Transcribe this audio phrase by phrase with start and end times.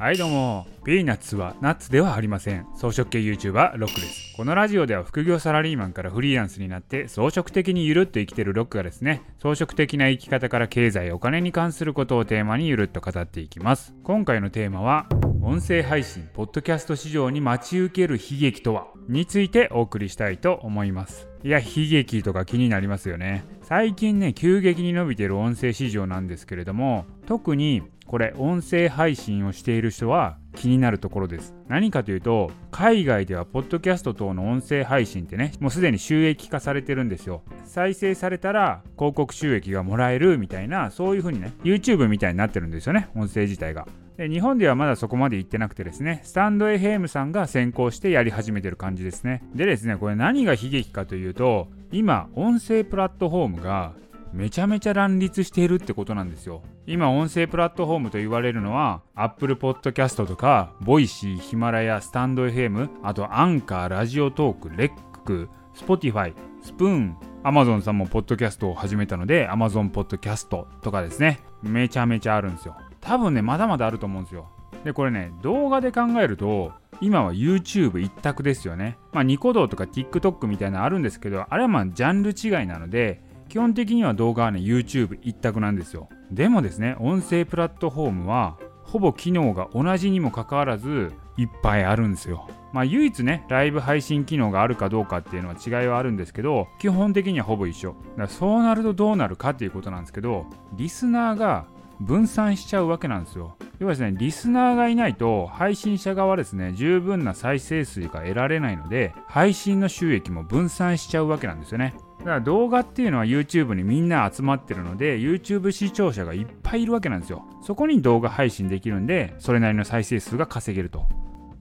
[0.00, 2.66] はいどうも、ピーナッツはナッツではありません。
[2.74, 4.34] 装飾系 YouTuber ロックです。
[4.34, 13.94] このラジオでは副業サラリーマンからフリーランスになって装飾的にゆるっと生きてるロックがですね、装飾的な生き方から経済お金に関することをテーマにゆるっと語っていきます。
[14.02, 15.06] 今回のテーマは、
[15.42, 18.86] 音声配信、ポッドキャスト市場に待ち受ける悲劇とは？
[19.06, 21.28] についてお送りしたいと思います。
[21.44, 23.44] いや、悲劇とか気になりますよね。
[23.62, 31.54] 最近ね、急激に伸びてる音声市場なんですけれども、特にこれ音声配信をしている人は気になるところです。
[31.68, 37.44] 何かというと海外ではポッドキャスト等の音声配信ってねもうすでに収益化されてるんですよ。
[37.64, 43.86] 再生されたら広告収益がもらえるみたいなそういう風にね YouTube みたいになってるんですよね音声自体が。
[44.16, 49.44] で日本ではまだそこまで行ってなくてですねスタンド FM さんが先行してやり始めてる感じですね。
[49.54, 53.92] でですねこれ何が悲劇かというと今音声プラットフォームが
[54.32, 56.62] めちゃめちゃ乱立しているってことなんですよ。
[56.86, 71.40] 今音声プラットフォームと言われるのは Apple Podcast とか Voicy、ヒマラヤ、スタンド FM、あとアンカー、ラジオトーク、レック、Spotify、スプーン、Amazon さんもポッドキャストを始めたので Amazon ポッドキャストとかですね。
[71.62, 72.76] めちゃめちゃあるんですよ。
[73.00, 74.48] 多分ね、まだまだあると思うんですよ。
[74.84, 78.98] で、これね、動画で考えると今は YouTube 一択ですよね。
[79.12, 86.08] まあニコ動とか TikTok みたいなのあるんですけど、あれはまあジャンル違いなので、基本的には動画はね YouTube 一択なんですよ。
[86.30, 92.48] でもですね音声プラットフォームはほぼ機能が同じにもかかわらずいっぱいあるんですよ。
[92.72, 97.90] まあ唯一ねライブ配信機能があるかどうかっていうのは違いはあるんですけど基本的にはほぼ一緒。
[97.90, 101.66] だからそうなるとどうなるかっていうことなんですけどリスナーが
[101.98, 103.56] 分散しちゃうわけなんですよ。
[103.80, 111.94] 要はですねリスナーがいないと配信者側ですね十分な再生数が得られないので配信の収益も分散しちゃうわけなんですよね。
[112.20, 117.44] だから動画っていうのは YouTube にみんな集まってるので YouTube 視聴者がいっぱいいるわけなんですよ。
[117.62, 121.06] そこに動画配信できるんでそれなりの再生数が稼げると。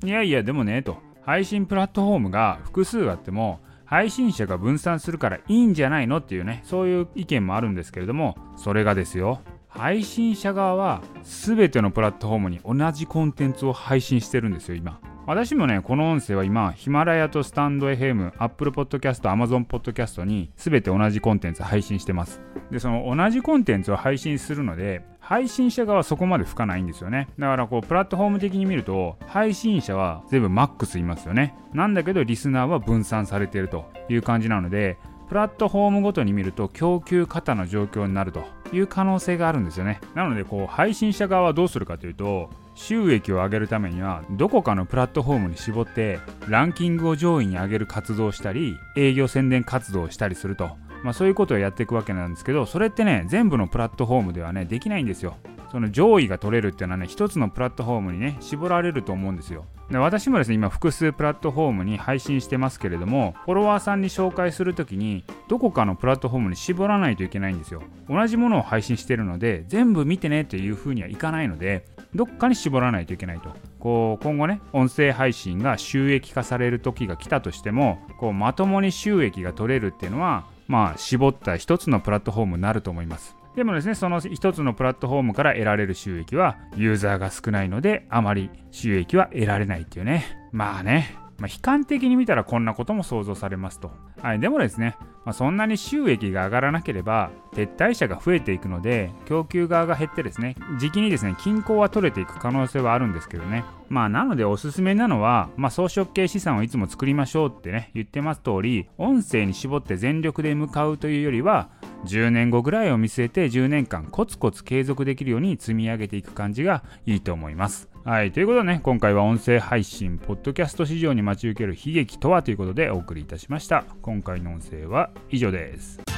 [0.03, 22.41] いやいやでもねと配信プラットフォームが複数あっても配信者が分散するからいいんじゃないのっていうねそういう意見もあるんですけれどもそれがですよ配信者側は全てのプラットフォームに同じコンテンツを配信してるんですよ今私もね、この音声は今、ヒマラヤとスタンド FM、Apple Podcast、Amazon Podcast に全て同じコンテンツ配信してます。
[22.71, 27.27] で、その同じコンテンツを配信するので、配信者側はそこまで吹かないんですよね。
[27.37, 31.53] だからこう、プラットフォーム的に見ると、配信者は全部マックスいますよね。
[31.75, 34.97] なんだけど、リスナーは分散されてるという感じなので、
[35.29, 40.01] プラットフォームごとに見ると供給過多の状況になるという可能性があるんですよね。
[40.15, 50.71] なのでこう配信者側はどうするかというと収益を上げるためにはどこかのプラットフォームに絞ってランキングを上位に上げる活動をしたり営業宣伝活動をしたりすると、
[51.03, 55.35] まあ、そういうことをやっていくわけなんですけどそれってね全部のプラットフォームではねできないんですよ。
[55.71, 59.65] その上位が取れるっていうのはね一つのプラットフォームにね絞られると思うんですよ。
[59.97, 73.55] 私もですね今複数プラットフォームに配信してますけれどもフォロワーさんに紹介するときにどこかのプラットフォームに絞らないといけないんですよ同じものを配信してるので全部見てねっていう風にはいかないのでどっかに絞らないといけないと。
[73.79, 83.38] こう今後ね音声配信が収益化される時が来たとしてもこうまともに収益が取れるっていうのはまあ絞った一つのプラットフォームになると思います。
[83.59, 90.47] でもですね、その一つのプラットフォームから得られる収益はユーザーが少ないのであまり収益は得られないっていうね。
[90.53, 93.91] まあね、まあ、悲観的に見たらこんなことも想像されますと。
[94.21, 111.69] はい、でもですね、まあ、そんなに収益が上がらなければ撤退者が増えていくので供給側が減ってですね時期にですね均衡は取れていく可能性はあるんですけどねまあなのでおすすめなのは、まあ、装飾系資産をいつも作りましょうってね言ってます通り音声に絞って全力で向かうというよりは
[112.05, 117.89] 10年後ぐらいを見据えて10年間コツコツ継続できるように積み上げていく感じがいいと思います。
[118.05, 123.85] はい、ということでね、今回は音声配信、ポッドキャスト市場に待ち受ける悲劇とはということでお送りいたしました。
[124.01, 126.08] 今回の音声は以上です。